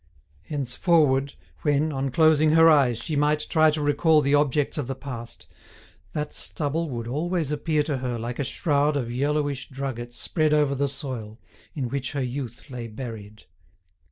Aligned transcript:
Henceforward, 0.41 1.35
when, 1.61 1.93
on 1.93 2.09
closing 2.09 2.53
her 2.53 2.67
eyes, 2.67 2.97
she 3.03 3.15
might 3.15 3.45
try 3.47 3.69
to 3.69 3.83
recall 3.83 4.21
the 4.21 4.33
objects 4.33 4.79
of 4.79 4.87
the 4.87 4.95
past, 4.95 5.45
that 6.13 6.33
stubble 6.33 6.89
would 6.89 7.07
always 7.07 7.51
appear 7.51 7.83
to 7.83 7.97
her 7.97 8.17
like 8.17 8.39
a 8.39 8.43
shroud 8.43 8.97
of 8.97 9.11
yellowish 9.11 9.69
drugget 9.69 10.11
spread 10.11 10.55
over 10.55 10.73
the 10.73 10.89
soil, 10.89 11.39
in 11.75 11.87
which 11.87 12.13
her 12.13 12.23
youth 12.23 12.67
lay 12.71 12.87
buried. 12.87 13.43